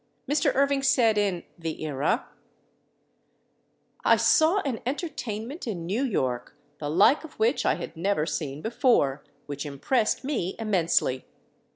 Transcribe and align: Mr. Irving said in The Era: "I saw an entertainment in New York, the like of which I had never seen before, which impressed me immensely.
Mr. 0.27 0.51
Irving 0.55 0.81
said 0.81 1.15
in 1.15 1.43
The 1.59 1.83
Era: 1.85 2.25
"I 4.03 4.15
saw 4.15 4.59
an 4.61 4.79
entertainment 4.83 5.67
in 5.67 5.85
New 5.85 6.01
York, 6.03 6.55
the 6.79 6.89
like 6.89 7.23
of 7.23 7.35
which 7.37 7.67
I 7.67 7.75
had 7.75 7.95
never 7.95 8.25
seen 8.25 8.63
before, 8.63 9.23
which 9.45 9.63
impressed 9.63 10.23
me 10.23 10.55
immensely. 10.57 11.25